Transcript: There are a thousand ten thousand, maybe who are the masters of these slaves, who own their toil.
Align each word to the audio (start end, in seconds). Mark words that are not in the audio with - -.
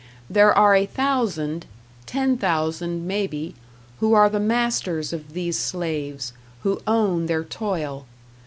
There 0.31 0.51
are 0.51 0.73
a 0.73 0.87
thousand 0.87 1.67
ten 2.07 2.35
thousand, 2.35 3.05
maybe 3.07 3.53
who 3.99 4.13
are 4.15 4.31
the 4.31 4.39
masters 4.39 5.13
of 5.13 5.33
these 5.33 5.59
slaves, 5.59 6.33
who 6.63 6.81
own 6.87 7.27
their 7.27 7.43
toil. 7.43 8.07